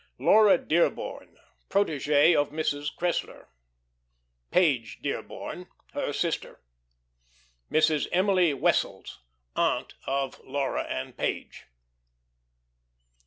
LAURA 0.17 0.57
DEARBORN, 0.57 1.37
protege 1.69 2.35
of 2.35 2.49
Mrs. 2.49 2.89
Cressler. 2.95 3.45
PAGE 4.49 4.99
DEARBORN, 5.03 5.67
her 5.93 6.11
sister. 6.11 6.59
MRS. 7.71 8.07
EMILY 8.11 8.55
WESSELS, 8.55 9.19
aunt 9.55 9.93
of 10.07 10.39
Laura 10.43 10.85
and 10.89 11.15
Page. 11.15 11.65